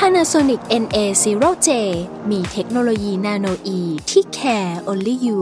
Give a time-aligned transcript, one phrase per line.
[0.00, 1.68] Panasonic NA0J
[2.30, 5.40] มีเทคโนโลยีนาโนอีที่ care only you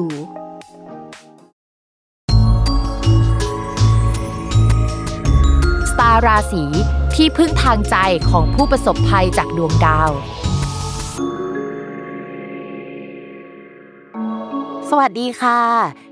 [5.91, 6.65] สตาร์ราศี
[7.15, 7.97] ที่พึ่งทางใจ
[8.31, 10.11] ของผู้ประสบภัยจากดวงดาว
[14.99, 15.61] วัสดีค่ะ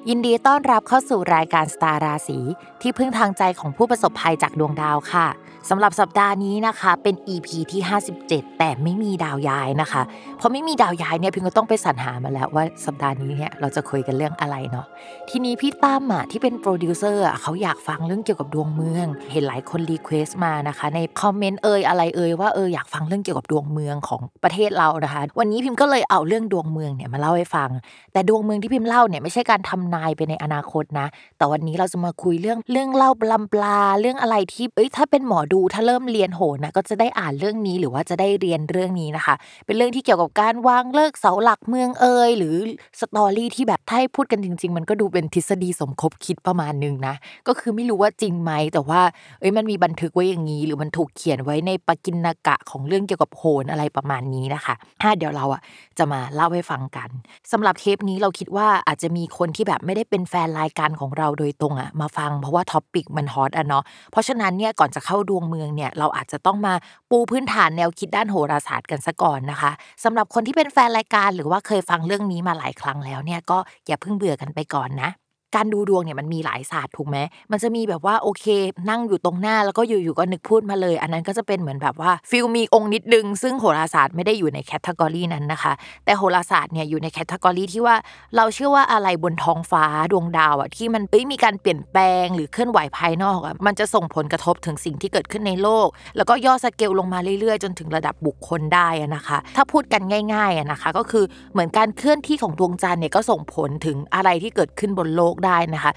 [0.09, 2.38] ยินดีต้อนรับเข้าสู่รายการสตาร์ราศี
[2.82, 5.28] ที่พึ่งทางใจของผู้ประสบภัยจากดวงดาวค่ะ
[5.70, 7.80] สำหรับสัปดาห์นี้นะคะ เป็น EP ที่
[8.20, 10.02] 57 แต่ไม่มีดาวย้ายนะคะ
[10.38, 14.86] เพราะไม่มีดาวย้ายเนี่ยพิมพ์ก็ต้องไปสรรหามาแล้วว่าสัปดาห์นี้เนี่ยเราจะคุยกันเรื่องอะไรเนาะ
[15.30, 27.70] ทีนี้พี่ตั้มอะที่เป็นโปรดิวเซอร์อะเขาอยากฟังเรื่องเกี่ยวกับดวงเมือง เห็นหลายคน request มานะคะ ใน comment เอ่ยอะไรเอ่ยว่าเอออยากฟังเรื่องเกี่ยวกับดวงเมืองของประเทศเรานะคะ วันนี้พิมพ์ก็เลยเอาเรื่องดวงเมืองเนี่ยมาเล่าให้ฟัง
[28.12, 31.06] แต่ดวงเมืองที่พิมเล่าเนี่ยไม่ใช่การทำนายไปในอนาคตนะ
[31.37, 39.34] แต่วันนี้เราจะมาคุยเรื่องเรื่องเล่าบลำปลาเรื่องอะไรที่เอ้ยถ้าเป็นหมอดูถ้าเริ่มเรียนโหนะก็จะได้อ่านเรื่องนี้หรือว่าจะได้เรียนเรื่องนี้นะคะ
[39.67, 42.55] เป็นเรื่องที่เกี่ยวกับการวางเลิกเสาหลักเมืองเอยหรือ
[43.00, 47.15] สตอรี่ที่แบบถ้าให้พูดกันจริง ๆ มันก็ดูเป็นทฤษฎีสมคบคิดประมาณนึงนะ
[47.48, 49.00] ก็คือไม่รู้ว่าจริงไหมแต่ว่า
[49.41, 55.62] เอ้ยมันมีบันทึกไว้อย่างนี้ หรือมันถูกเขียนไว้ในปกินกะของเรื่องเกี่ยวกับโหนอะไรประมาณนี้นะคะถ้าเดี๋ยวเราอะ
[55.98, 57.09] จะมาเล่าให้ฟังกัน
[57.53, 66.75] สำหรับเทปนี้เราคิดว่าอาจจะมีคนที่แบบไม่ได้เป็นแฟนรายการของเราโดยตรงอะมาฟัง เพราะว่า topic มัน hot อะเนาะเพราะฉะนั้นเนี่ยก่อนจะเข้าดวงเมืองเนี่ยเราอาจจะต้องมา
[67.11, 69.70] ปูพื้นฐานแนวคิดด้านโหราศาสตร์กันซะก่อนนะคะ
[70.05, 75.11] สำหรับคนที่เป็นแฟนรายการหรือว่าเคยฟังเรื่องนี้มาหลายครั้งแล้วเนี่ยก็อย่าเพิ่งเบื่อกันไปก่อนนะ
[75.56, 77.17] การดูดวงเนี่ยมันมีหลายศาสตร์ถูกไหม
[77.53, 78.44] มันจะมีแบบว่าโอเค
[78.91, 85.72] นั่งอยู่ตรงหน้าแล้วก็อยู่ๆก็นึกพูดมาเลย อันนั้นก็จะเป็นเหมือนแบบว่า feel มีองค์นิดนึง ซึ่งโหราศาสตร์ไม่ได้อยู่ใน category นั้นนะคะ
[86.04, 87.97] แต่โหราศาสตร์เนี่ยอยู่ในแคตตากรีที่ว่า
[88.37, 100.03] เราเชื่อว่าอะไรบนท้องฟ้าดวงดาวอะที่มันมีการเปลี่ยนแปลงหรือเคลื่อนไหวภายนอกอะมันจะส่งผลกระทบถึงสิ่งที่เกิดขึ้นในโลก แล้วก็ย่อสเกลลงมาเรื่อยๆ จนถึงระดับบุคคลได้นะคะ ถ้าพูดกัน
[100.34, 105.92] ง่ายๆนะคะ ก็คือเหมือนการเคลื่อนที่ของดวงจันทร์เนี่ยก็ส่งผลถึงอะไรที่เกิดขึ้นบนโลกได้นะคะ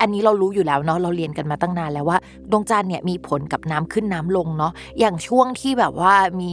[0.00, 2.18] อันนี้เรารู้อยู่แล้วเนาะเราเรียนกันมาตั้งนานแล้วว่า
[2.50, 6.52] ดวงจันทร์เนี่ยมีผลกับน้ำขึ้นน้ำลงเนาะอย่างช่วงที่แบบว่ามี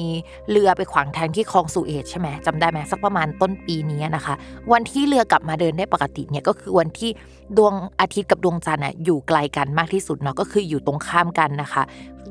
[0.51, 4.35] เรือไปขวางทางที่คลองสุเอตใช่ไหมจำได้ไหมสักประมาณต้นปีนี้นะคะ
[4.71, 7.11] วันที่เรือกลับมาเดินได้ปกติเนี่ยก็คือวันที่
[7.57, 11.83] ดวงอาทิตย์กับดวงจันทร์อยู่ไกลกันมากที่สุดเนาะก็คืออยู่ตรงข้ามกันนะคะ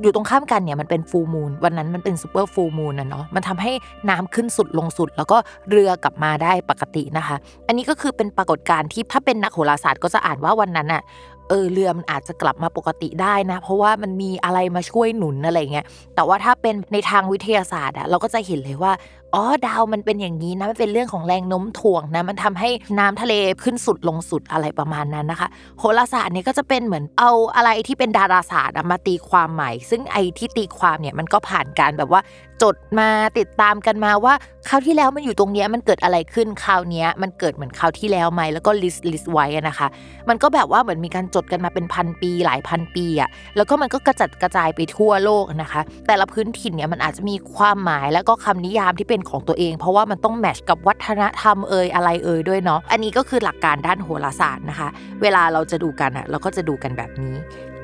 [0.02, 3.72] อยู่ตรงข้ามกันเนี่ยมันเป็นฟูมูลวันนั้นมันเป็นซูเปอร์ฟูมูลนะเนาะมันทำให้
[4.10, 5.36] น้ำขึ้นสุดลงสุด แล้วก็
[5.70, 7.36] เรือกลับมาได้ปกตินะคะ
[7.66, 11.02] อันนี้ก็คือเป็นปรากฏการณ์ที่ถ้าเป็นนักโหราศาสตร์ก็จะอ่านว่าวันนั้นอะ
[11.48, 18.92] เออหรือมันอาจจะกลับมาปกติได้นะ เพราะว่ามันมีอะไรมาช่วยหนุนอะไรเงี้ยแต่ว่าถ้าเป็นในทางวิทยาศาสตร์อะเราก็จะเห็นเลยว่า
[19.34, 32.20] อ๋อ ดาวมันเป็นอย่างนี้นะ มันเป็นเรื่องของแรงโน้มถ่วงนะ มันทำให้น้ำทะเลขึ้นสุดลงสุดอะไรประมาณนั้นนะคะ โหราศาสตร์นี่ก็จะเป็นเหมือนเอาอะไรที่เป็นดาราศาสตร์มาตีความใหม่ ซึ่งไอ้ที่ตีความเนี่ยมันก็ผ่านการแบบว่า
[32.62, 34.34] จดมาติดตามกันมาว่า
[34.68, 39.88] คราวที่แล้วมันอยู่ตรงนี้มันเกิดอะไรขึ้นคราวนี้มันเกิดเหมือนคราวที่แล้วไหมแล้วก็ list list ไว้นะคะ
[40.28, 54.88] มันก็แบบว่าเหมือนมีการจดกันมาเป็นพันปีหลายพันปีอะแล้วก็มันก็กระจัดกระจายไปทั่วโลกนะคะ แต่ละพื้นถิ่นเนี่ยมันอาจจะมีความหมายแล้วก็คำนิยามที่เป็นของตัวเอง เพราะว่ามันต้องแมชกับวัฒนธรรมเอ่ยอะไรเอ่ยด้วยเนาะอันนี้ก็คือหลักการด้านโหราศาสตร์นะคะ
[55.22, 57.36] เวลาเราจะดูกันอะเราก็จะดูกันแบบนี้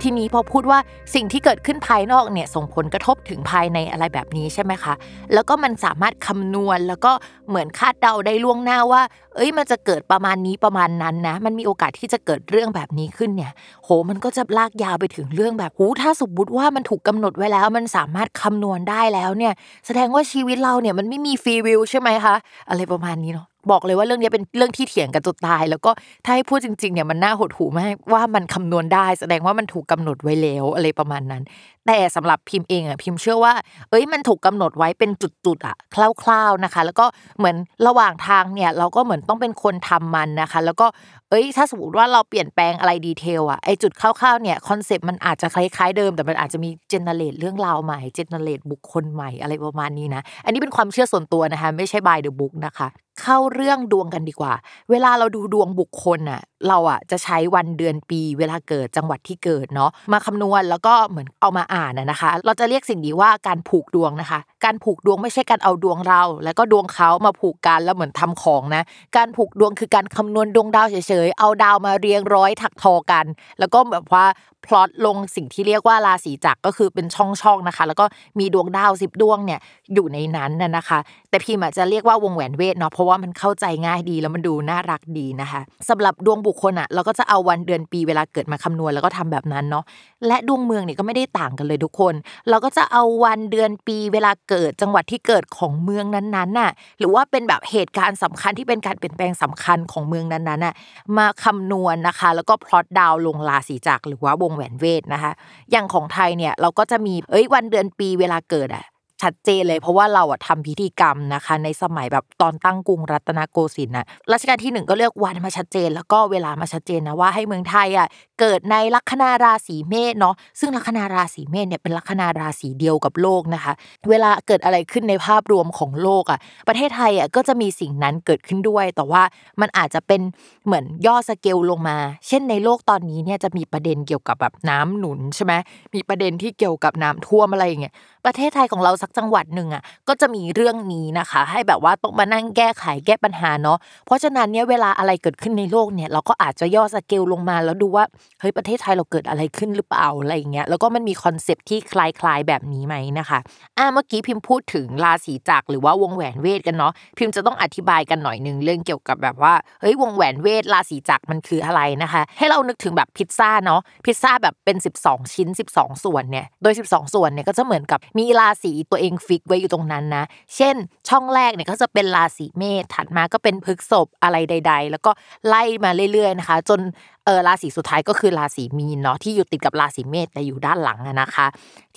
[0.02, 0.78] ทีนี้พอพูดว่า
[1.14, 4.94] สิ่งที่เกิดขึ้นภายนอกเนี่ยส่งผลกระทบถึงภายในอะไรแบบนี้ใช่ไหมคะ
[5.34, 7.12] แล้วก็มันสามารถคำนวณแล้วก็
[7.48, 9.02] เหมือนคาดเดาได้ล่วงหน้าว่า
[9.36, 13.52] เอ้ยมันจะเกิดประมาณนี้ประมาณนั้นนะ มันมีโอกาสที่จะเกิดเรื่องแบบนี้ขึ้นเนี่ย
[13.84, 19.52] โห มันก็จะลากยาวไปถึงเรื่องแบบหูถ้าสมมติว่ามันถูกกาหนดไว้แล้ว มันสามารถคำนวณได้แล้วเนี่ย
[19.86, 22.34] แสดงว่าชีวิตเราเนี่ยมันไม่มีฟรีวิวใช่ไหมคะ
[22.68, 25.90] อะไรประมาณนี้เนาะบอกเลยว่าเรื่องนี้เป็นเรื่องที่เถียงกันจนตาย แล้วก็
[26.24, 31.42] ถ้าให้พูดจริงๆเนี่ยมันน่าหดหูมากว่ามันคำนวณได้ แสดงว่ามันถูกกาหนดไว้แล้วอะไรประมาณนั้น
[31.86, 33.54] แต่สำหรับพิมพ์เองอะพิมพ์เชื่อว่า
[33.90, 35.10] เอ้ยมันถูกกำหนดไว้เป็น
[35.46, 35.76] จุดๆอะ
[36.22, 37.06] คร่าวๆนะคะ แล้วก็
[37.38, 37.56] เหมือน
[37.86, 40.86] ระหว่างทางเนี่ยเราก็เหมือนต้องเป็นคนทำมันนะคะ แล้วก็
[41.30, 52.88] เอ้ย ถ้าสมมติว่าเราเปลี่ยนแปลงอะไร detail อะไอ้จุดคร่าวๆเนี่ย concept มันอาจจะคล้ายๆเดิมแต่มันอาจจะมี generate เรื่องราวใหม่ generate บุคคลใหม่อะไรประมาณนี้นะ อันนี้เป็นความเชื่อส่วนตัวนะคะ ไม่ใช่ by the book นะคะ
[53.22, 54.52] เข้าเรื่องดวงกันดีกว่า
[54.90, 68.82] เวลาเราดูดวงบุคคลอะ เราอะจะใช้วันเดือนปี เวลาเกิดจังหวัดที่เกิดเนาะมาคำนวณแล้วก็เหมือนเอามาอ่านนะคะ เราจะเรียกสิ่งนี้ว่าการผูกดวงนะคะ การผูกดวงไม่ใช่การเอาดวงเรา แล้วก็ดวงเขามาผูกกันแล้วเหมือนทำของนะ
[69.16, 70.96] การผูกดวงคือการคำนวณดวงดาวเฉ
[71.26, 73.24] ยๆเอาดาวมาเรียงร้อยถักทอกัน
[73.58, 74.26] แล้วก็แบบว่า
[74.66, 78.04] พลอตลงสิ่งที่เรียกว่าราศีจักรก็คือเป็นช่องๆนะคะ แล้วก็
[78.38, 79.60] มีดวงดาวสิบดวงเนี่ย
[79.94, 80.98] อยู่ในนั้นน่ะนะคะ
[81.30, 89.84] แต่พิมอาจจะเรียกว่าวงแหวนเวทเนาะเพราะว่ามันเข้าใจง่ายดีแล้วมันดูน่ารักดีนะคะสำหรับดวงบุคคลอะเราก็จะเอาวันเดือนปีเวลาเกิดมาคำนวณแล้วก็ทำแบบนั้นเนาะ
[90.26, 92.14] และดวงเมืองเนี่ยก็ไม่ได้ต่างกันเลยทุกคน
[92.48, 100.74] เราก็จะเอาวันเดือนปีเวลาเกิดจังหวัดที่เกิดของเมืองนั้นๆน่ะหรือว่าเป็นแบบเหตุการณ์สำคัญที่เป็นการเปลี่ยนแปลงสำคัญของเมืองนั้นๆน่ะ
[101.18, 105.32] มาคำนวณนะคะ แล้วก็พลอตดาวลงราศีจักรหรือว่าวงแหวนเวทนะคะ
[105.70, 108.86] อย่างของไทยเนี่ยเราก็จะมีเอ้ยวันเดือนปีเวลาเกิดอะ
[109.22, 118.08] ชัดเจนเลย เพราะว่าเราอะทำพิธีกรรมนะคะ ในสมัยแบบตอนตั้งกรุงรัตนโกสินทร์นะรัชกาลที่หนึ่งก็เลือกวันมาชัดเจน แล้วก็เวลามาชัดเจนนะว่าให้เมืองไทยอะ
[118.40, 123.72] เกิดในลัคนาราศีเมษเนาะซึ่งลัคนาราศีเมษเนี่ยเป็นลัคนาราศีเดียวกับโลกนะคะ
[124.10, 126.38] เวลาเกิดอะไรขึ้นในภาพรวมของโลกอะ
[126.68, 129.22] ประเทศไทยอะก็จะมีสิ่งนั้นเกิดขึ้นด้วย แต่ว่า
[129.60, 130.20] มันอาจจะเป็น
[130.66, 131.96] เหมือนย่อสเกลลงมา
[132.28, 135.52] เช่นในโลกตอนนี้เนี่ยจะมีประเด็นเกี่ยวกับแบบน้ำหนุนใช่ไหม
[135.94, 137.94] มีประเด็นที่เกี่ยวกับน้ำท่วมอะไรอย่างเงี้ย
[138.26, 148.04] ประเทศไทยของเราสักจังหวัดหนึ่งอะก็จะมีเรื่องนี้นะคะ ให้แบบว่าต้องมานั่งแก้ไขแก้ปัญหาเนาะเพราะฉะนั้นเนี่ยเวลาอะไรเกิดขึ้นในโลกเนี่ยเราก็อาจจะย่อสเกลลงมา แล้วดูว่า
[148.40, 153.38] เฮ้ยประเทศไทยเราเกิดอะไรขึ้นหรือเปล่าอะไรอย่างเงี้ยแล้วก็มันมี concept ที่คล้ายๆแบบนี้ไหมนะคะ
[153.78, 170.24] อ่าเมื่อกี้พิมพ์พูดถึงราศีจักรหรือว่าวงแหวนเวทกันเนาะพิมพ์จะต้องอธิบายกันหน่อยนึงเรื่องเกี่ยวกับแบบว่าเฮ้ยวงแหวนเวทราศีจักรมันคืออะไรนะคะ ให้เรานึกถึงแบบพิซซ่าเนาะพิซซ่าแบบเป็น 12 ชิ้น 12 ส่วนเนี่ยโดย 12 ส่วนเนี่ยก็จะเหมือนกับมีราศีตัวเองฟิกไว้อยู่ตรงนั้นนะ
[170.56, 170.76] เช่น
[171.08, 175.10] ช่องแรกเนี่ยก็จะเป็นราศีเมษถัดมาก็เป็นพฤกษภอะไรใด ๆ แล้วก็
[175.46, 176.80] ไล่มาเรื่อยๆนะคะ จน
[177.24, 181.46] เออราศีสุดท้ายก็คือราศีมีนเนาะที่อยู่ติดกับราศีเมษแต่อยู่ด้านหลังนะคะ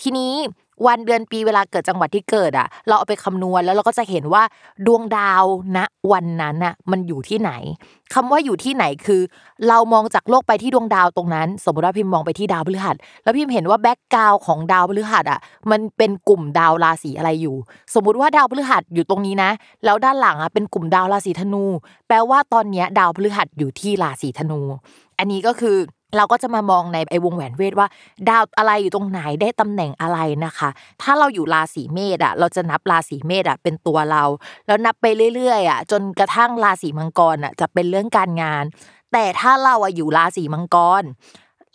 [0.01, 0.33] ทีนี้
[0.85, 4.43] วันเดือนปีเวลาเกิดจังหวัดที่เกิดอะ เราเอาไปคำนวณแล้วเราก็จะเห็นว่า
[4.85, 5.43] ดวงดาว
[5.77, 5.79] ณ
[6.11, 7.51] วันนั้นอะมันอยู่ที่ไหน
[8.13, 9.21] คำว่าอยู่ที่ไหนคือ
[9.67, 15.39] เรามองจากโลกไปที่ดวงดาวตรงนั้น สมมติว่าพิมพ์มองไปที่ดาวพฤหัส แล้วพิมพ์เห็นว่าแบ็กกราวของดาวพฤหัสอะ
[15.71, 17.55] มันเป็นกลุ่มดาวราศีอะไรอยู่
[17.93, 19.51] สมมุติว่าดาวพฤหัสอยู่ตรงนี้นะ
[19.85, 21.63] แล้วด้านหลังอะเป็นกลุ่มดาวราศีธนู
[22.07, 24.61] แปลว่าตอนเนี้ยดาวพฤหัสอยู่ที่ราศีธนู
[25.19, 25.77] อันนี้ก็คือ
[26.17, 27.87] เราก็จะมามองในไอ้วงแหวนเวทว่า
[28.29, 30.69] ดาวอะไรอยู่ตรงไหนได้ตำแหน่งอะไรนะคะ
[31.01, 34.23] ถ้าเราอยู่ราศีเมษอะเราจะนับราศีเมษอะเป็นตัวเรา
[34.67, 35.05] แล้วนับไป
[35.35, 38.63] เรื่อยๆอะจนกระทั่งราศีมังกรอะจะเป็นเรื่องการงาน
[39.13, 41.03] แต่ถ้าเราอะอยู่ราศีมังกร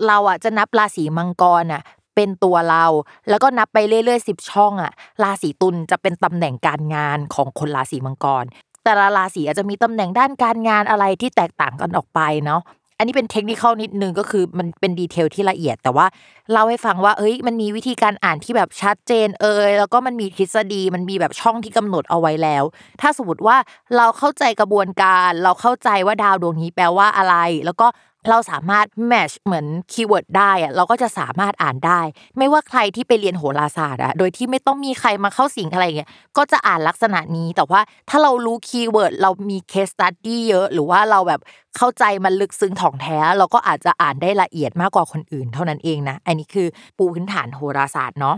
[0.06, 1.82] เราอะจะนับราศีมังกรอะ
[2.14, 2.85] เป็นตัวเรา
[3.29, 4.93] แล้วก็นับไปเรื่อยๆสิบช่องอะ
[5.23, 8.44] ราศีตุลจะเป็นตำแหน่งการงานของคนราศีมังกร
[8.85, 12.61] แต่ละราศีอาจจะมีตำแหน่งด้านการงานอะไรที่แตกต่างกันออกไปเนาะ
[12.99, 16.06] อันนี้เป็นเทคนิคนิดนึงก็คือมันเป็น detail ที่ละเอียด แต่ว่า
[16.53, 22.65] เล่าให้ฟังว่าเฮ้ยมันมีวิธีการอ่านที่แบบชัดเจนเอ่ยแล้วก็มันมีทฤษฎีมันมีแบบช่องที่กำหนดเอาไว้แล้ว
[23.00, 23.56] ถ้าสมมติว่า
[23.97, 27.37] เราเข้าใจกระบวนการ เราเข้าใจว่าดาวดวงนี้แปลว่าอะไร
[27.67, 27.87] แล้วก็
[28.31, 32.00] เราสามารถ match เหมือน keyword ได้อะเราก็จะสามารถอ่านได้
[32.38, 41.41] ไม่ว่าใครที่ไปเรียนโหราศาสตร์อะโดยที่ไม่ต้องมีใครมาเข้าสิงอะไรเงี้ยก็จะอ่านลักษณะนี้แต่ว่าถ้าเรารู้ keyword เรามี case study เยอะ หรือว่าเราแบบ
[41.76, 46.67] เข้าใจมันลึกซึ้งถ่องแท้ เราก็อาจจะอ่านได้ละเอียดมากกว่าคนอื่น เท่านั้นเองนะอันนี้คือ
[46.99, 48.37] ปูพื้นฐานโหราศาสตร์เนาะ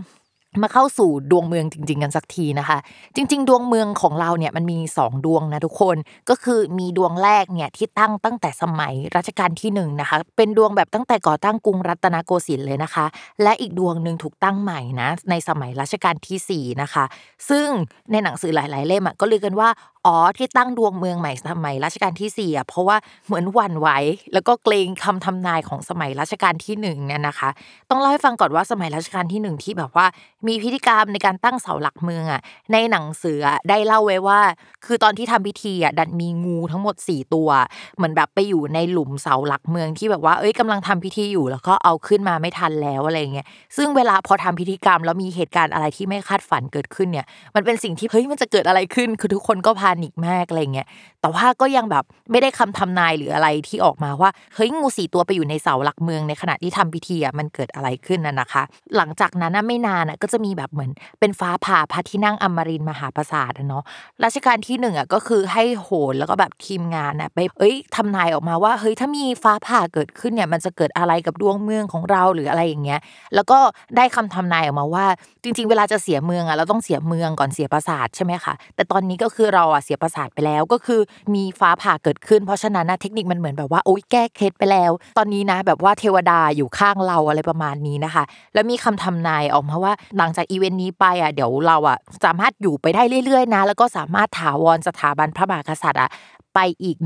[0.63, 2.77] มาเข้าสู่ดวงเมืองจริง ๆ กันสักทีนะคะ
[3.15, 5.97] จริง ๆ ดวงเมืองของเราเนี่ยมันมี 2 ดวงนะทุกคน
[6.29, 13.05] ก็คือมีดวงแรกเนี่ยที่ตั้งตั้งแต่สมัยรัชกาลที่1 นะคะ เป็นดวงแบบตั้งแต่ก่อตั้งกรุงรัตนโกสินทร์เลยนะคะ
[13.43, 17.03] และอีกดวงหนึ่งถูกตั้งใหม่นะในสมัยรัชกาลที่4นะคะ
[17.49, 17.67] ซึ่ง
[18.11, 19.69] ในหนังสือหลาย ๆ เล่มก็เรียกกันว่า
[20.07, 23.87] อ๋อที่ตั้งดวงเมืองใหม่สมัยรัชกาลที่4อะเพราะว่าเหมือนหวั่นไหว
[24.33, 27.49] แล้วก็เกรงคำทำนายของสมัยรัชกาลที่1เนี่ยนะคะ
[27.89, 30.05] ต้องเล่าให้ฟังก่อนว่าสมัยรัชกาลที่1ที่แบบว่า
[30.47, 32.41] มีพิธีกรรมในการตั้งเสาหลักเมืองอะ
[32.71, 33.37] ในหนังสือ
[33.69, 34.39] ได้เล่าไว้ว่า
[34.85, 37.49] คือตอนที่ทำพิธีอะดันมีงูทั้งหมด 4 ตัว
[37.95, 50.87] เหมือนแบบไปอยู่ในหลุมเสาหลักเมืองที่แบบว่าเอ้ยกำลังทำพิธีอยู่แล้วก็เอาขึ้นมาไม่ทันแล้วอะไรเงี้ยซึ่งเวลาพอทำพิธีกรรมแล้วมีเหตุการณ์อะไรที่ไม่คาดฝันเกิดขึ้นเนี่ย มันเป็นสิ่งที่เฮ้ยมันจะเกิดอะไรขึ้น คือทุกคนก็พานิกมากอะไรเงี้ย
[51.21, 58.63] แต่ว่าก็ยังแบบไม่ได้คำทำนายหรืออะไรที่ออกมาว่าเฮ้ยงูสี่ตัวไปอยู่ในเสาหลักเมืองในขณะที่ทำพิธีอะมันเกิดอะไรขึ้นน่ะนะคะ
[58.97, 63.83] หลังจากนั้นไม่นานอะก็จะมีแบบเหมือนเป็นฟ้าผ่าพระที่นั่งอมรินมหาปราสาทเนาะ
[64.23, 72.99] รัชกาลที่หนึ่งอะก็คือให้โหนแล้วก็แบบทีมงานอะไปเอ้ยทำนายออกมาว่าเฮ้ยถ้ามีฟ้าผ่าเกิดขึ้นเนี่ยมันจะเกิดอะไรกับดวงเมืองของเราหรืออะไรอย่างเงี้ย
[73.35, 73.59] แล้วก็
[73.97, 75.05] ได้คำทำนายออกมาว่า
[75.43, 81.01] จริง ๆ เวลาจะเสียเมืองอะเราต้องเสียเมืองก่อนเสียปราสาทใช่ไหมคะแต่ตอนนี้ก็คือเราอะเสียประสาทไปแล้ว ก็คือ
[81.33, 88.23] มีฟ้าผ่าเกิดขึ้น เพราะฉะนั้นนะเทคนิคมันเหมือนแบบว่าโอ๊ยแก้เคล็ดไปแล้ว ตอนนี้นะ แบบว่าเทวดาอยู่ข้างเราอะไรประมาณนี้นะคะ
[88.53, 96.09] แล้วมีคำทำนายออกมาว่าหลังจากอีเวนต์นี้ไปอะเดี๋ยวเราอะสามารถอยู่ไปได้เรื่อยๆนะ แล้วก็สามารถถาวรสถาบันพระมหากษัตริย์อะ
[96.53, 96.97] ไปอีก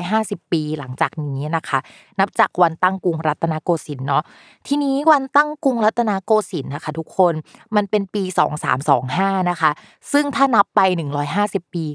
[0.00, 1.78] 150 ปีหลังจากนี้นะคะ
[2.20, 4.22] นับจากวันตั้งกรุงรัตนโกสินทร์เนาะ
[4.66, 7.34] ทีนี้วันตั้งกรุงรัตนโกสินทร์นะคะ ทุกคน
[7.76, 8.22] มันเป็นปี
[8.86, 9.70] 2325 นะคะ
[10.12, 10.80] ซึ่งถ้านับไป
[11.28, 11.86] 150 ปี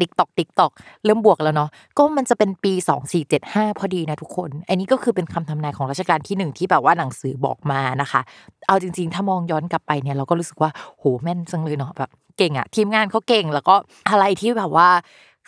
[0.00, 0.72] tick tock tick tock
[1.04, 2.72] เริ่มบวกแล้วเนาะก็มันจะเป็นปี
[3.26, 8.20] 2475 พอดีนะทุกคน อันนี้ก็คือเป็นคำทำนายของรัชกาลที่หนึ่งที่แบบว่าหนังสือบอกมานะคะ
[8.68, 13.74] เอาจริง ๆ ถ้ามองย้อนกลับไปเนี่ยเราก็รู้สึกว่าโหแม่นจังเลยเนาะแบบเก่งอะทีมงานเขาเก่งแล้วก็
[14.10, 14.88] อะไรที่แบบว่า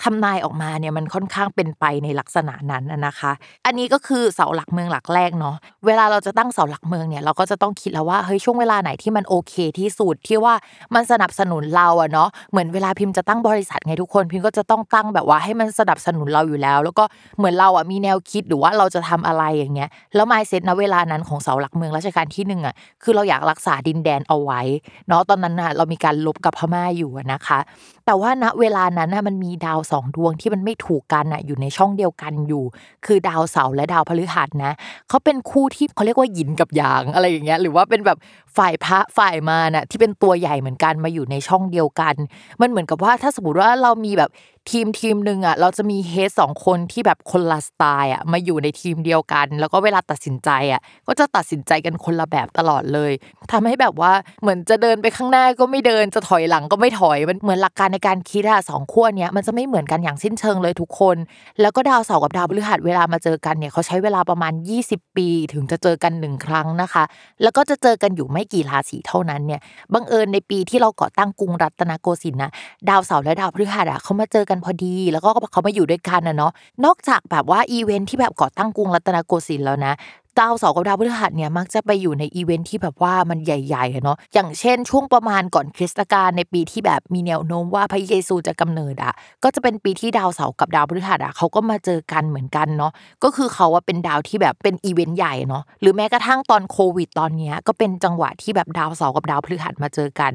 [0.02, 3.32] ทำนายออกมาเนี่ยมันค่อนข้างเป็นไปในลักษณะนั้นนะคะ
[3.66, 10.54] อันนี้ก็คือเสาหลักเมืองหลักแรกเนาะเวลาเราจะตั้งเสาหลักเมืองเนี่ยเราก็จะต้องคิดแล้วว่าเฮ้ยช่วงเวลาไหนที่มันโอเคที่สุดที่ว่า
[10.94, 17.04] มันสนับสนุนเราอะเนาะเหมือนเวลาพิมพ์จะตั้งบริษัทไงทุกคนพิมพ์ก็จะต้องตั้งแบบว่าให้มันสนับสนุนเราอยู่แล้ว แล้วก็
[17.38, 24.60] เหมือนเราอะมีแนวคิดหรือว่าเราจะทำอะไรอย่างเงี้ยแล้วมาเซ็ตณเวลานั้นของเสาหลักเมืองรัชกาลที่หนึ่งอะคือเราอยากรักษาดินแดนเอาไว้
[25.08, 27.58] เนาะตอนนั้นน่ะเรามีการลบกับพม่าอยู่นะคะ
[28.06, 32.64] แต่ว่าณเวลานั้นน่ะมันมีดาวสองดวงที่มันไม่ถูกกันอะอยู่ในช่องเดียวกันอยู่
[33.06, 34.72] คือดาวเสาร์และดาวพฤหัสนะ
[35.08, 38.18] เขาเป็นคู่ที่เขาเรียกว่าหยินกับหยางอะไรอย่างเงี้ยหรือว่าเป็นแบบ
[38.56, 42.14] ฝ่ายพระฝ่ายมานะที่เป็นตัวใหญ่เหมือนกันมาอยู่ในช่องเดียวกัน
[42.60, 44.30] มันเหมือนกับว่าถ้าสมมติว่าเรามีแบบ
[44.68, 53.12] ทีมทีมหนึ่งอะเราจะมีเฮดสองคนที่แบบคนละสไตล์อะมาอยู่ในทีมเดียวกัน แล้วก็เวลาตัดสินใจอะก็จะตัดสินใจกันคนละแบบตลอดเลย
[53.52, 54.12] ทำให้แบบว่า
[54.42, 61.16] เหมือนจะเดินไปข้างหน้าก็ไม่เดินจะถอยหลังก็ไม่ถอยมันเหมือนหลักการในการคิดอะสองขั้วเนี้ยมันจะไม่เหมือนกันอย่างสิ้นเชิงเลยทุกคน
[61.60, 64.52] แล้วก็ดาวเสาร์กับดาวพฤหัสเวลามาเจอกันเนี่ยเขาใช้เวลาประมาณ
[64.84, 67.04] 20 ปี ถึงจะเจอกันหนึ่งครั้งนะคะ
[67.42, 69.60] แล้วก็จะเจอกันอยู่ไม่กี่ราศีเท่านั้นเนี่ย
[69.94, 72.50] บังเอิญในปีที่เราก่อตั้งกรุงรัตนโกสินทร์นะ
[72.88, 76.52] ดาวเสาร์และดาวพฤหัสอะเขามาเจอกันพอดี แล้วก็เขามาอยู่ด้วยกันนะเนาะ
[76.84, 79.92] นอกจากแบบว่าอีเวนท์ที่แบบก่อตั้งกรุงรัตนโกสินทร์แล้วนะ
[80.40, 89.12] ดาวเสาร์กับดาวพฤหัสเนี่ยมักจะไปอยู่ในอีเวนท์ที่แบบว่ามันใหญ่ๆเนาะอย่างเช่น ช่วงประมาณก่อนคริสตกาลในปีที่แบบมีแนวโน้มว่าพระเยซูจะกำเนิดอะ
[89.44, 92.92] ก็จะเป็นปีที่ดาวเสาร์กับดาวพฤหัสอะเขาก็มาเจอกันเหมือนกันเนาะ
[93.24, 100.32] ก็คือเขาว่าเป็นดาวที่แบบเป็นอีเวนต์ใหญ่เนาะหรือแม้กระทั่งตอนโควิดตอนเนี้ยก็เป็นจังหวะที่แบบดาวเสาร์กับดาวพฤหัสมาเจอกัน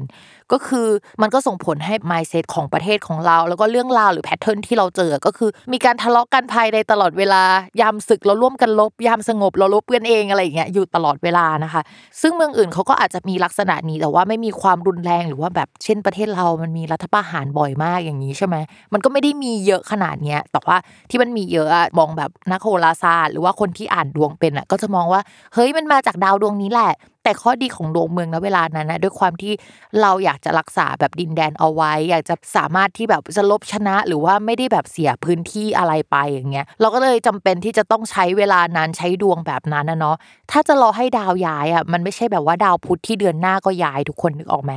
[0.52, 0.88] ก็คือ
[1.22, 7.42] มันก็ส่งผลให้ mindset ของประเทศของเรา แล้วก็เรื่องราวหรือ pattern ที่เราเจอก็คือ มีการทะเลาะกันภายในตลอดเวลา
[7.80, 11.82] ยามศึกเราร่วมกันลบยามสงบเราลบกันเองอะไรอย่างเงี้ยอยู่ตลอดเวลานะคะ
[12.20, 18.56] ซึ่งเมืองอื่นเขาก็อาจจะมีลักษณะนี้แต่ว่าไม่มีความรุนแรงหรือว่าแบบเช่นประเทศเรามันมีรัฐประหารบ่อยมากอย่างนี้ใช่ไหม
[18.92, 20.76] มันก็ไม่ได้มีเยอะขนาดเนี้ยแต่ว่า
[21.10, 25.20] ที่มันมีเยอะมองแบบนักโหราศาสตร์หรือว่าคนที่อ่านดวงเป็นอะก็จะมองว่า
[25.54, 26.92] เฮ้ยมันมาจากดาวดวงนี้แหละ
[27.26, 29.52] แต่ข้อดีของดวงเมืองณเวลานั้นนะด้วยความที่
[30.00, 40.16] เราอยากจะรักษาแบบดินแดนเอาไว้ อยากจะสามารถที่แบบจะลบชนะหรือว่าไม่ได้แบบเสียพื้นที่อะไรไปอย่างเงี้ยเราก็เลยจำเป็นที่จะต้องใช้เวลานานใช้ดวงแบบนั้นนะเนาะ
[40.50, 44.72] ถ้าจะรอให้ดาวย้ายอะมันไม่ใช่แบบว่าดาวพุธที่เดือนหน้าก็ย้ายทุกคนนึกออกไหม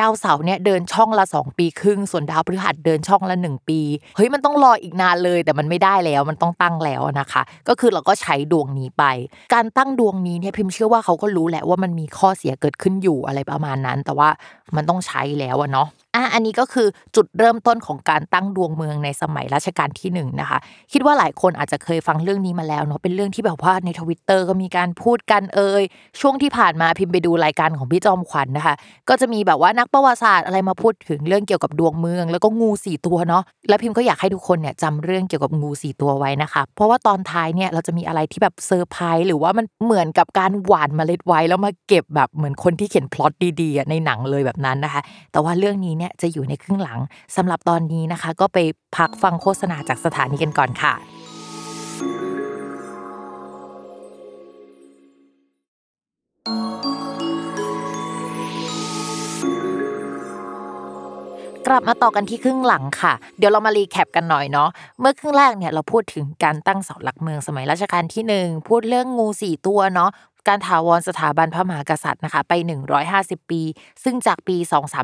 [0.00, 3.80] ดาวเสาร์เนี่ยเดินช่องละ 2 ปีครึ่ง ส่วนดาวพฤหัสเดินช่องละ 1 ปี
[4.16, 9.04] เฮ้ยมันต้องรออีกนานเลย แต่มันไม่ได้แล้วมันต้องตั้งแล้วนะคะ ก็คือเราก็ใช้ดวงนี้ไป
[9.54, 14.28] การตั้งดวงนี้เนี่ยพิมเชื่อว่าเขาก็รู้แหละว่ามันมีข้อเสียเกิดขึ้นอยู่อะไรประมาณนั้น แต่ว่า
[14.76, 20.58] มันต้องใช้แล้วอะเนาะ อะอันนี้ก็คือจุดเริ่มต้นของการตั้งดวงเมืองในสมัยรัชกาลที่1นนะคะ
[20.92, 25.82] คิดว่าหลายคนอาจจะเคยฟังเรื่องนี้มาแล้วเนาะเป็นเรื่องที่แบบว่าในทวิตเตอร์ก็มีการพูดกันเอ่ย
[26.20, 28.74] ช่วงที่ผ่านมาพิมพ์ไปดูรายการของพี่จอมขวัญนะคะ
[29.08, 45.02] ก็จะมีแบบว่านักประวัติศาสตร์อะไรมาพูดถึงเรื่องเกี่ยวกับดวงเมือง แล้วก็งูสี่ตัวเนาะแล้วพิมพ์ก็อยากให้ทุกคนเนี่ยจำเรื่องเกี่ยวกับงูสี่ตัวไว้นะคะ เพราะว่าตอนท้ายเนี่ยเราจะมีอะไรที่แบบเซอร์ไพรส์หรือว่ามันเหมือนกับการหว่านเมล็ดไว้แล้วมาเก็บแบบเหมือนคนที่เขียนพล็อตดีๆในหนังเลยแบบนั้นนะคะ
[45.32, 47.00] แต่ว่าเรื่องนี้เนี่ยจะอยู่ในครึ่งหลัง
[47.36, 48.58] สำหรับตอนนี้นะคะ ก็ไป
[48.96, 50.94] พักฟังโฆษณาจากสถานีกันก่อนค่ะ
[61.68, 64.68] กลับมาต่อกันที่ครึ่งหลังค่ะ เดี๋ยวเรามารีแคปกันหน่อยเนาะ
[65.00, 70.10] เมื่อครึ่งแรกเนี่ยเราพูดถึงการตั้งเสาหลักเมืองสมัยรัชกาลที่หนึ่งพูดเรื่องงูสี่ตัวเนาะ
[70.48, 72.52] การถาวรสถาบันพระมหากษัตริย์นะคะไป
[73.02, 73.62] 150 ปี
[74.04, 74.56] ซึ่งจากปี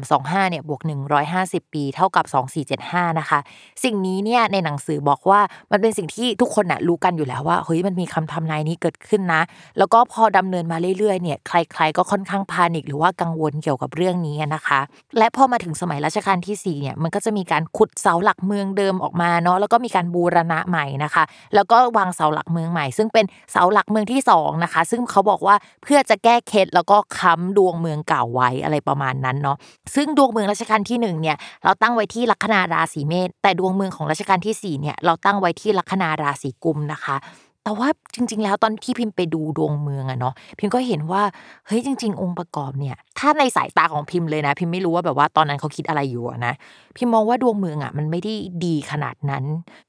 [0.03, 0.81] 2325เนี่ยบวก
[1.29, 2.25] 150 ปีเท่ากับ
[2.69, 3.39] 2475นะคะ
[3.85, 5.41] สิ่งนี้เนี่ยในหนังสือบอกว่า
[5.73, 9.43] มันเป็นสิ่งที่ทุกคนน่ะรู้กันอยู่แล้วว่าเฮ้ยมันมีคำทำนายนี้เกิดขึ้นนะ
[9.79, 14.81] แล้วก็พอดำเนินมาเรื่อยๆเนี่ยใคร ๆ ก็ค่อนข้างพานิกหรือว่ากังวลเกี่ยวกับเรื่องนี้นะคะ
[15.19, 29.57] และพอมาถึงสมัยรัชกาลที่4เนี่ยมันก็จะมีการขุดเสาหลักเมืองเดิมออกมาเนาะแล้วก็มีการบูรณะใหม่นะคะ แล้วก็วางเสาหลักเมืองใหม่ ซึ่งเป็นเสาหลักเมืองที่สองนะคะซึ่งเขาบอกว่าเพื่อจะแก้เคล็ดแล้วก็ค้ำดวงเมืองเก่าไว้อะไรประมาณนั้นเนาะ
[29.95, 37.17] ซึ่งดวงเมืองรัชกาลที่หนึ่งเนี่ยเราตั้งไว้ที่ลัคนาราศีเมษแต่ดวงเมืองของรัชกาลที่สี่เนี่ยเราตั้งไว้ที่ลัคนาราศีกุมนะคะ
[37.65, 41.23] แต่ว่าจริง ๆ แล้วตอนที่พิมพ์ไปดูดวงเมืองอะเนาะพิมพ์ก็เห็นว่า
[41.67, 46.55] เฮ้ยจริง ๆ องค์ประกอบเนี่ย ถ้าในสายตาของพิมพ์เลยนะ พิมพ์ไม่รู้ว่าแบบว่าตอนนั้นเขาคิดอะไรอยู่นะ
[46.97, 49.45] พิมพ์มองว่าดวงเมืองอะมันไม่ได้ดีขนาดนั้น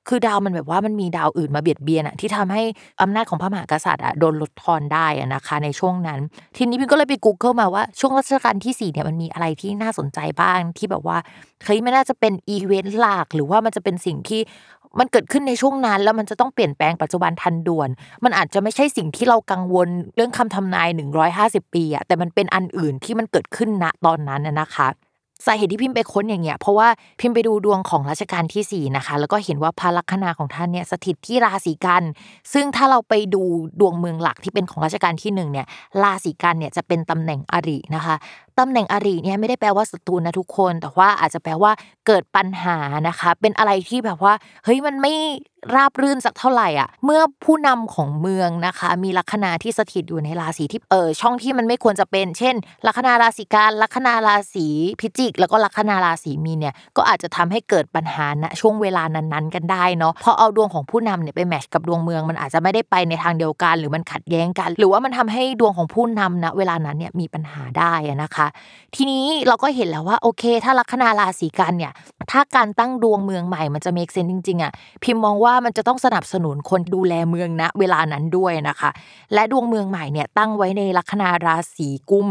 [0.07, 2.63] คือดาวมันแบบว่ามันมีดาวอื่นมาเบียดเบียนอะที่ทำให้
[3.01, 6.19] อำนาจของพระมหากษัตริย์อะโดนลดทอนได้อะนะคะ ในช่วงนั้น
[6.57, 11.17] ทีนี้พิมพ์ก็เลยไป Google มาว่าช่วงรัชกาลที่4เนี่ยมันมีอะไรที่น่าสนใจบ้างที่แบบว่า
[11.63, 14.41] เฮ้ยไม่น่าจะเป็นอีเวนต์หลักหรือว่ามันจะเป็นสิ่งที่
[14.99, 17.89] มันเกิดขึ้นในช่วงนั้น แล้วมันจะต้องเปลี่ยนแปลงปัจจุบันทันด่วน
[18.23, 20.89] มันอาจจะไม่ใช่สิ่งที่เรากังวลเรื่องคำทำนาย
[21.31, 24.87] 150 ปีอะแต่มันเป็นอันอื่นที่มันเกิดขึ้นณตอนนั้นนะคะ
[25.45, 26.87] สาเหตุที่พิมพ์ไปค้นอย่างเงี้ยเพราะว่า
[27.19, 32.03] พิมพ์ไปดูดวงของรัชกาลที่4นะคะแล้วก็เห็นว่าพาลัคนาของท่านเนี่ยสถิตที่ราศีกัน
[32.53, 33.43] ซึ่งถ้าเราไปดู
[33.79, 35.67] ดวงเมืองหลักที่เป็นของรัชกาลที่1เนี่ย
[36.03, 38.15] ราศีกันเนี่ยจะเป็นตำแหน่งอรินะคะ
[38.59, 41.71] ตำแหน่งอริเนี่ยไม่ได้แปลว่าศัตรูนะทุกคน แต่ว่าอาจจะแปลว่า
[42.07, 44.33] เกิดปัญหานะคะ เป็นอะไรที่แบบว่า
[44.63, 45.13] เฮ้ยมันไม่
[45.75, 52.55] ราบรื่นสักเท่าไหร่อะ เมื่อผู้นำของเมืองนะคะ มีลัคนาที่สถิตอยู่ในราศีที่เออช่องที่มันไม่ควรจะเป็น เช่น
[52.87, 54.67] ลัคนาราศีกันลัคนาราศี
[54.99, 68.47] พิจิก แล้วก็ลัคนาราศีมีเนี่ยก็อาจจะทำให้เกิดปัญหาณช่วงเวลานั้นๆ กันได้เนาะพอเอาดวงของผู้นำเนี่ยไปแมชกับดวงเมืองมันอาจจะไม่ได้ไปในทางเดียวกัน หรือมันขัดแย้งกัน หรือว่ามันทำให้ดวงของผู้นำณเวลานั้นเนี่ยมีปัญหาได้นะคะ
[68.95, 71.93] ทีนี้เราก็เห็นแล้วว่าโอเค ถ้าลัคนาราศีกันเนี่ย
[72.31, 74.71] ถ้าการตั้งดวงเมืองใหม่มันจะเมกเซนจริงๆอะ
[75.03, 78.89] พิมพ์มองว่าามันจะต้องสนับสนุนคนดูแลเมืองณเวลานั้นด้วยนะคะ
[79.33, 82.27] และดวงเมืองใหม่เนี่ยตั้งไว้ในลัคนาราศีกุมภ์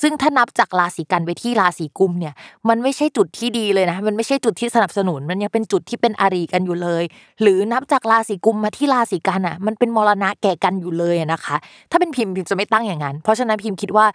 [0.00, 2.34] ซึ่งถ้านับจากราศีกันย์ไปที่ราศีกุมภ์เนี่ย
[2.68, 7.04] มันไม่ใช่จุดที่ดีเลยนะ มันไม่ใช่จุดที่สนับสนุนมันยังเป็นจุดที่เป็นอริกันอยู่เลย
[7.42, 11.56] หรือนับจากราศีกุมภ์มาที่ราศีกันย์อะ มันเป็นมรณะแก่กันอยู่เลยนะคะ
[11.90, 14.06] ถ้าเป็นพิมพ์พิมพ์จะไม่ตั้งอย่างนั้น เพราะฉะนั้นพิมพ์คิดว่า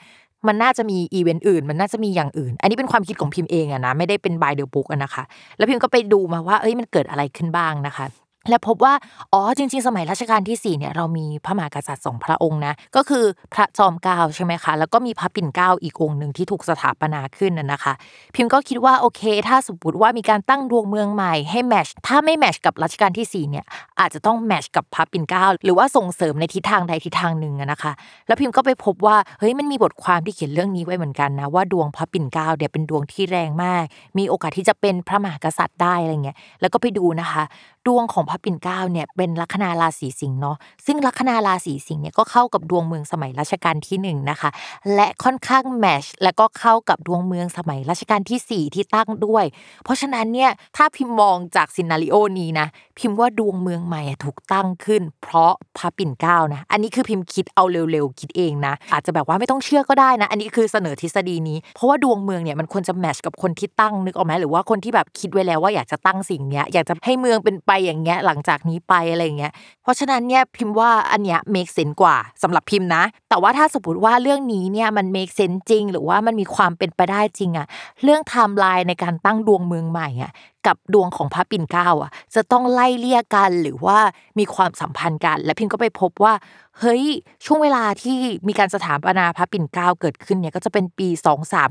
[0.48, 5.24] มันน่าจะมีอีเวนต์อื่น มันน่าจะมีอย่างอื่น อันนี้เป็นความคิดของพิมพ์เองอะนะ ไม่ได้เป็น by the book นะคะ
[5.58, 8.06] แล้วพิมพ์ก็ไปดูมาว่า เอ้ย มันเกิดอะไรขึ้นบ้างนะคะ
[8.50, 8.94] และพบว่า
[9.34, 17.94] อ๋อ จริง ๆ สมัยรัชกาลที่4เนี่ยเรามีพระมหากษัตริย์สองพระองค์นะ ก็คือพระจอมเกล้าใช่ไหมคะ แล้วก็มีพระปิ่นเกล้าอีกองค์หนึ่งที่ถูกสถาปนาขึ้นน่ะนะคะ
[18.36, 23.66] พิมพ์ก็คิดว่าโอเค ถ้าสมมติว่ามีการตั้งดวงเมืองใหม่ให้แมชถ้าไม่แมชกับรัชกาลที่4เนี่ย
[24.00, 27.92] อาจจะต้องแมชกับพระปิ่นเกล้าหรือว่าส่งเสริมในทิศทางใดทิศทางหนึ่งนะคะ
[28.28, 33.84] แล้วพิมพ์ก็ไปพบว่าเฮ้ยมันมีบทความที่เขียนเรื่องนี้ไว้เหมือนกันนะว่าดวงพระปิ่นเกล้าเนี่ยเป็นดวงที่แรงมาก
[34.18, 37.44] มีโอกาสที่จะเป็นพระมหากษัตริย์ได้อะไรเงี้ยแล้วก็ไปดูนะคะ
[37.88, 44.50] ดวงของพระปิ่นเกล้าเนี่ยเป็นลัคนาราศีสิงห์เนาะซึ่งลัคนาราศีสิงห์เนี่ยก็เข้ากับดวงเมืองสมัยรัชกาลที่1นนะคะ
[44.96, 49.46] และค่อนข้างแมชและก็เข้ากับดวงเมืองสมัยรัชกาลที่ 4 ที่ตั้งด้วย
[49.84, 52.68] เพราะฉะนั้นเนี่ยถ้าพิมพ์มองจากซินาริโอนี้นะ
[53.00, 77.68] พิมพ์ว่าดวงเมืองใหม่ถูกตั้งขึ้น เพราะพระปิ่นเกล้านะอันนี้คือพิมพ์คิดเอาเร็วๆคิดเองนะ อาจจะแบบว่าไม่ต้องเชื่อก็ได้นะ อันนี้คือเสนอทฤษฎีนี้ เพราะว่าดวงเมืองเนี่ยมันควรจะแมชกับคนที่ตั้งนึกออกไหมหรือว่าคนที่แบบคิดไว้แล้วว่าอยากจะตั้งสิ่งเนี้ยอยากจะให้เมืองเป็นไปอย่างเงี้ยหลังจากนี้ไปอะไรเงี้ย เพราะฉะนั้นเนี่ยพิมพ์ว่าอันเนี้ย make sense กว่าสำหรับพิมพ์นะ แต่ว่าถ้าสมมติว่าเรื่องนี้เนี่ยมัน make sense จริง หรือว่ามันมีความเป็นไปได้จริงอะ
[78.04, 80.32] เรื่องไทม์ไลน์ในการตั้งดวงเมืองใหม่อะ
[80.68, 83.98] กับดวงของพระปิ่นเกล้าอะจะต้องไล่เลี่ยกันหรือว่า
[84.40, 86.34] มีความสัมพันธ์กัน และพิมก็ไปพบว่า
[86.82, 87.04] เฮ้ย
[87.46, 91.08] ช่วงเวลาที่มีการสถาปนาพระปิ่นเกล้าเกิดขึ้นเนี่ยก็จะเป็นปี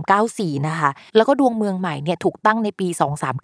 [0.02, 2.88] 2394 นะคะ แล้วก็ดวงเมืองใหม่เนี่ยถูกตั้งในปี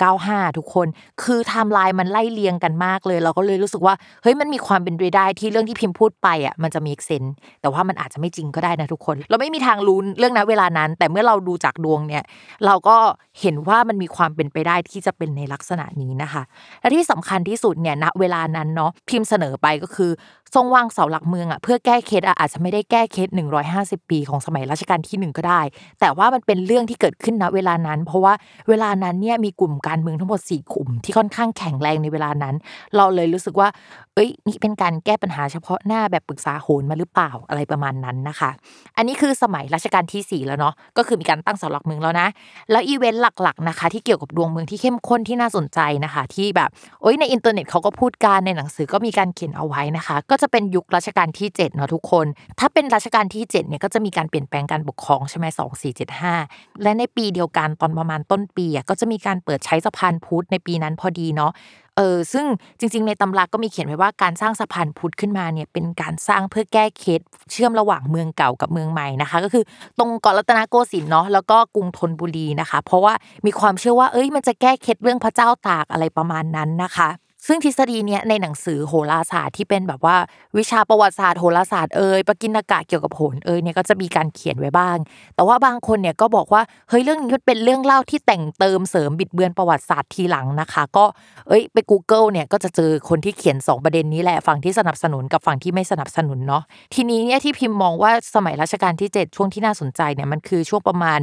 [0.00, 0.86] 2395 ทุกคน
[1.22, 7.24] คือไทม์ไลน์มันไล่เลียงกันมากเลย เราก็เลยรู้สึกว่า เฮ้ย มันมีความเป็นไปได้ที่เรื่องที่พิมพ์พูดไปอะมันจะ make sense
[7.60, 12.22] แต่ว่ามันอาจจะไม่จริงก็ได้นะทุกคน เราไม่มีทางรู้เรื่องนั้นเวลานั้น แต่เมื่อเราดูจากดวงเนี่ย
[12.66, 12.96] เราก็
[13.40, 16.42] เห็นว่ามันมีความเป็นไปได้ที่จะเป็นในลักษณะนี้นะคะ
[16.80, 20.10] และที่สำคัญที่สุดเนี่ยณเวลานั้นเนาะพิมพ์เสนอไปก็คือ
[20.54, 23.28] ทรงวางเสาหลักเมืองอะเพื่อแก้เคล็ดอะอาจจะไม่ได้แก้เคล็ด
[23.70, 25.60] 150 ปีของสมัยรัชกาลที่1ก็ได้
[26.00, 28.34] แต่ว่ามันเป็นเรื่องที่เกิดขึ้นณเวลานั้น เพราะว่า
[28.68, 32.54] เวลานั้นเนี่ยมีกลุ่มการเมืองทั้งหมด4กลุ่มที่ค่อนข้างแข็งแรงในเวลานั้น
[32.96, 33.68] เราเลยรู้สึกว่า
[34.14, 38.50] เอ้ยนี่เป็นการแก้ปัญหาเฉพาะหน้าแบบปรึกษาโหนมาหรือเปล่าอะไรประมาณนั้นนะคะ
[38.96, 42.28] อันนี้คือสมัยรัชกาลที่4แล้วเนาะก็คือมีการตั้งเสาหลักเมืองแล้วนะ
[42.70, 46.70] แล้วอีเวนต์หลักๆนะคะ ที่เกี่ยวกับดวงเมืองที่เข้มข้นที่น่าสนใจนะคะ ที่แบบ
[47.02, 52.26] โอ้ยในอินเทอร์เน็ตเขาก็พูดการในหนังสือก็มีการเขียนเอาไว้นะคะ ก็จะเป็นยุครัชกาลที่7เนาะทุกคน
[52.58, 56.34] ถ้าเป็นรัชกาลที่7เนี่ยก็จะมีการเปลี่ยนแปลงการปกครองใช่ไหมสองสี่เจ็ดห้า
[56.82, 61.52] และในปีเดียวกันตอนประมาณต้นปีอะก็จะมีการเปิดใช้สะพานพุทธในปีนั้นพอดีเนาะ
[61.96, 62.46] เออซึ่ง
[62.78, 67.20] จริง ๆ ในตำราก็มีเขียนไว้ว่าการสร้างสะพานพุทธขึ้นมาเนี่ยเป็นการสร้างเพื่อแก้เคส
[67.52, 69.64] เชื่อมระหว่างเมืองเก่ากับเมืองใหม่นะคะ ก็คือ
[69.98, 73.14] ตรงเกาะรัตนโกสินทร์เนาะแล้วก็กรุงธนบุรีนะคะ เพราะว่า
[73.46, 77.08] มีความเชื่อว่าเอ้ยมันจะแก้เคสเรื่องพระเจ้าตากอะไรประมาณนั้นนะคะ
[77.46, 80.16] ซึ่งทฤษฎีเนี้ยในหนังสือโหราศาสตร์ที่เป็นแบบว่า
[80.58, 84.96] วิชาประวัติศาสตร์โหราศาสตร์เอ่ยปกิณกะเกี่ยวกับโหนเอ่ยเนี่ยก็จะมีการเขียนไว้บ้าง
[85.34, 91.04] แต่ว่าบางคนเนี่ยก็บอกว่าเฮ้ยเรื่องนี้มันเป็นเรื่องเล่าที่แต่งเติมเสริมบิดเบือนประวัติศาสตร์ทีหลังนะคะ ก็
[91.48, 96.62] เอ้ยไป Google เนี่ยก็จะเจอคนที่เขียน 2 ประเด็นนี้แหละฝั่งที่สนับสนุนกับฝั่งที่ไม่สนับสนุนเนาะ
[96.94, 101.20] ทีนี้เนี่ยที่พิมพ์มองว่าสมัยรัชกาลที่ 7 ช่วงที่น่าสนใจเนี่ยมันคือช่วงประมาณ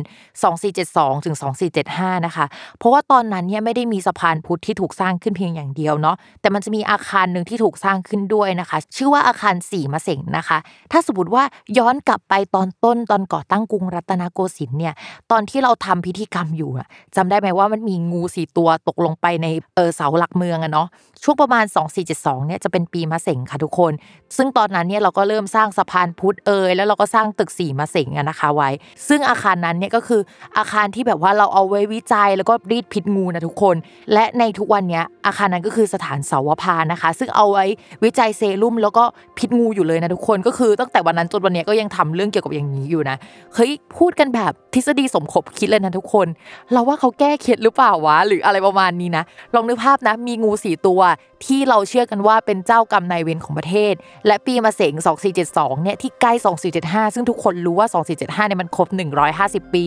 [0.61, 1.35] 2472ถึง
[1.81, 2.45] 2475นะคะ
[2.77, 6.08] เพราะว่าตอนนั้นเนี่ยไม่ได้มีสะพานพุทธที่ถูกสร้างขึ้นเพียงอย่างเดียวเนาะ
[6.41, 10.57] แต่มันจะมีอาคารหนึ่งที่ถูกสร้างขึ้นด้วยนะคะ ชื่อว่าอาคารสี่มะเสงนะคะ
[10.91, 11.43] ถ้าสมมติว่า
[11.77, 14.93] ย้อนกลับไปตอนต้นตอนก่อตั้งกรุงรัตนโกสินทร์เนี่ย
[15.31, 20.87] ตอนที่เราทำพิธีกรรมอยู่อะจำได้ไหมว่ามันมีงูสี่ตัวตกลงไปในเออเสาหลักเมืองอะเนาะ
[21.23, 21.65] ช่วงประมาณ
[22.05, 23.93] 2472เนี่ยจะเป็นปีมะเสงค่ะทุกคน
[24.37, 28.69] ซึ่งตอนนั้นเนี่ยเราก็เริ่มสร้างสะพานพุทธเอยแล้วเราก็สร้างตึกสี่มะเสงอะนะคะไว้
[29.07, 30.21] ซึ่งอาคารนั้นเนี่ยก็คือ
[30.57, 33.75] อาคารที่แบบว่าเราเอาไว้วิจัยแล้วก็รีดพิษงูนะทุกคน
[34.13, 37.65] และในทุกวันเนี้ยอาคารนั้นก็คือสถานเสาวพานะคะ ซึ่งเอาไว้
[38.03, 39.03] วิจัยเซรุ่มแล้วก็
[39.37, 43.17] พิษงูอยู่เลยนะทุกคนก็คือตั้งแต่วันนั้นจนวันนี้ก็ยังทำเรื่องเกี่ยวกับอย่างนี้อยู่นะ
[43.55, 46.27] เฮ้ยพูดกันแบบทฤษฎีสมคบคิดเลยนะทุกคน
[46.71, 49.23] เราว่าเขาแก้เคล็ดหรือเปล่าวะ หรืออะไรประมาณนี้นะ
[49.55, 51.01] ลองนึกภาพนะ มีงูสี่ตัว
[51.45, 53.93] ที่เราเชื่อกันว่าเป็นเจ้ากรรมนายเวรของประเทศ
[54.27, 54.93] และปีมะเสง
[55.39, 56.33] 2472เนี่ยที่ใกล้
[56.73, 58.87] 2475 ซึ่งทุกคนรู้ว่า 2475เนี่ยมันครบ
[59.31, 59.85] 150 ปี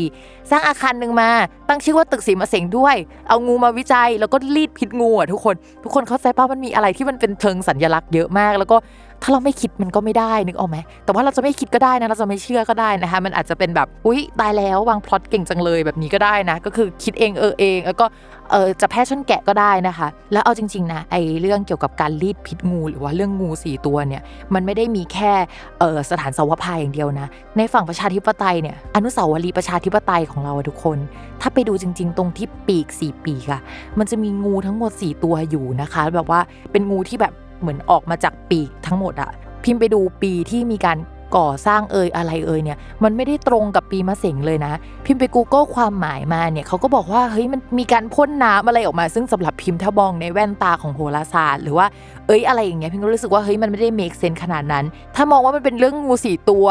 [0.51, 1.31] สร้างอาคารหนึ่งมา
[1.68, 2.96] ตั้งชื่อว่าตึกสี่มะเส็งด้วย
[3.29, 8.77] เอางูมาวิจัยแล้วก็รีดพิษงูอะทุกคน ทุกคนเข้าใจป่ะมันมีอะไรที่มันเป็นเชิงสัญลักษณ์เยอะมาก แล้วก็
[9.23, 18.07] ถ้าเราไม่คิดมันก็ไม่ได้นึกออกไหมแต่ว่าเราจะไม่คิดก็ได้นะเราจะไม่เชื่อก็ได้นะคะ มันอาจจะเป็นแบบอุ๊ยตายแล้ววางพล็อตเก่งจังเลยแบบนี้ก็ได้นะ ก็คือคิดเองเออเองแล้วก็
[18.51, 24.23] เออจับแพะชนแกะก็ได้นะคะ แล้วเอาจริงๆนะไอเรื่องเกี่ยวกับการรีดพิษงู หรือว่าเรื่องงูสี่ตัวเนี่ย
[24.55, 25.33] มันไม่ได้มีแค่
[25.79, 30.99] เออสถานสาวพายอย่างเดียวนะ ในฝั่งประชาธิปไตยเนี่ยอนุสาวรีย์ประชาธิปไตยของเราทุกคน
[31.41, 33.61] ถ้าไปดูจริง ๆ ตรงที่ปีกสี่ปีกอะ
[33.99, 36.41] มันจะมีงูทั้งหมด 4 ตัวอยู่นะคะ แบบว่า
[36.73, 39.31] เป็นงูที่แบบ เหมือนออกมาจากปีกทั้งหมดอะ
[39.64, 40.98] พิมพ์ไปดูปีที่มีการ
[41.37, 44.72] ก่อสร้างเอ่ยอะไรเอ่ยเนี่ยมันไม่ได้ตรงกับปีมะเสงเลยนะ
[45.07, 51.87] พิมพ์ไป Google ความหมายมาเนี่ยเขาก็บอกว่าเฮ้ยมันมีการพ่นน้ำอะไรออกมา ซึ่งสำหรับพิมพ์ถ้ามองในแว่นตาของโหราศาสตร์ หรือว่า
[52.27, 54.85] เอ้ยอะไรอย่างเงี้ยพิมก็รู้สึกว่าเฮ้ยมันไม่ได้ make sense ขนาดนั้น
[55.17, 56.67] ถ้ามองว่ามันเป็นเรื่องงูสี่ตัว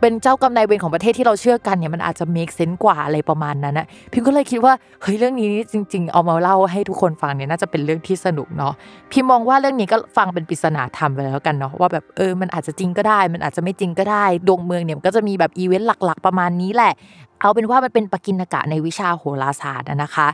[0.00, 8.72] เป็นเจ้ากรรมนายเวรของประเทศที่เราเชื่อกันเนี่ยมันอาจจะ make sense กว่าอะไรประมาณนั้นนะพิมก็เลยคิดว่าเฮ้ยเรื่องนี้จริง ๆ เอามาเล่าให้ทุกคนฟังเนี่ยน่าจะเป็นเรื่องที่สนุกเนาะ
[9.12, 16.92] พิมมองว่าเรื่องนี้ก็ฟังเป็นปริศนาธรรมไปแล้วกันเนาะว่าแบบเออมันอาจจะจริงก็ได้ มันอาจจะไม่จริงก็ได้ดวงเมืองเนี่ยก็จะมีแบบอีเวนต์หลัก ๆ ประมาณนี้แหละ
[17.40, 20.28] เอาเป็นว่ามันเป็นปกิณกะในวิชาโหราศาสตร์นะคะ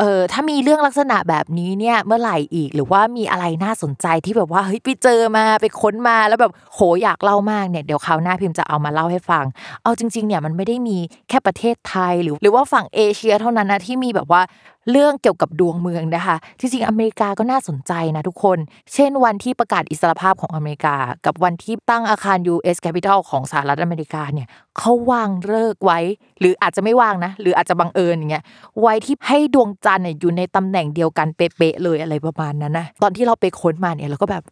[0.00, 9.44] เออถ้ามีเรื่องลักษณะแบบนี้เนี่ยเมื่อไหร่อีกหรือว่ามีอะไรน่าสนใจที่แบบว่าเฮ้ยไปเจอมาไปค้นมาแล้วแบบโหอยากเล่ามากเนี่ยเดี๋ยวคราวหน้าพิมพ์จะเอามาเล่าให้ฟัง
[9.82, 14.42] เอาจริงๆเนี่ยมันไม่ได้มีแค่ประเทศไทยหรือ หรือว่าฝั่งเอเชียเท่านั้นนะที่มีแบบว่า
[14.90, 18.58] เรื่องเกี่ยวกับดวงเมืองนะคะที่จริงอเมริกาก็น่าสนใจนะทุกคน
[18.94, 24.46] เช่นวันที่ประกาศอิสรภาพของอเมริกา กับวันที่ตั้งอาคาร US Capitol ของสหรัฐอเมริกาเนี่ย
[24.78, 25.98] เขาวางเลิกไว้
[26.40, 28.44] หรืออาจจะไม่วางนะ หรืออาจจะบังเอิญอย่างเงี้ย
[28.80, 34.44] ไว้ที่ให้ดวงจันทร์เนี่ยอยู่ในตำแหน่งเดียวกันเป๊ะๆเลยอะไรประมาณนั้นนะตอนที่เราไปค้นมาเนี่ยเราก็แบบ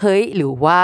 [0.00, 0.80] เฮ้ยหรือว่า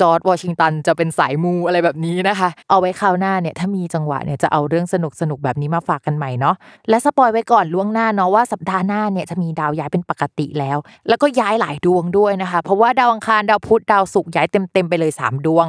[0.00, 6.54] จอร์จวอชิงตันจะเป็นสายมูอะไรแบบนี้นะคะ เอาไว้คราวหน้าเนี่ยถ้ามีจังหวะเนี่ยจะเอาเรื่องสนุกสนุกแบบนี้มาฝากกันใหม่เนาะ
[6.88, 15.66] และ spoil ไว้ก่อนล่วงหน้าเนาะว่าสัปดาห์หน้าเนี่ยจะมีดาวย้ายเป็นปกติแล้ว แล้วก็ย้ายหลายดวงด้วยนะคะ เพราะว่าดาวอังคารดาวพุธดาวศุกร์ย้ายเต็มๆไปเลย 3 ดวง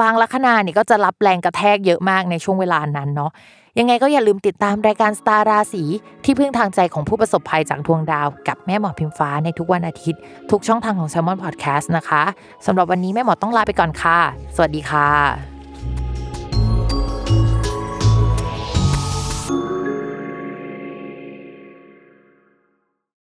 [0.00, 3.30] บางลัคนาเนี่ยก็จะรับแรงกระแทกเยอะมากในช่วงเวลานั้นเนาะ
[3.78, 5.84] ยังไงก็อย่าลืมติดตามรายการสตาร์ราศี
[6.24, 12.22] ที่พึ่งทางใจของผู้ประสบภัยจากดวงดาว กับแม่หมอพิมฟ้าในทุกวันอาทิตย์ ทุกช่องทางของ s ซ l m o n Podcast นะคะ
[12.66, 14.18] สำหรับวันนี้แม่หมอต้องลาไปก่อนค่ะ
[14.54, 15.57] สวัสดีค่ะ